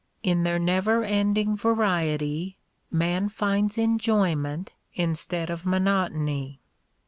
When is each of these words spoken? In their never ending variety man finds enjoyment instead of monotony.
In 0.23 0.41
their 0.41 0.57
never 0.57 1.03
ending 1.03 1.55
variety 1.55 2.57
man 2.89 3.29
finds 3.29 3.77
enjoyment 3.77 4.71
instead 4.95 5.51
of 5.51 5.63
monotony. 5.63 6.59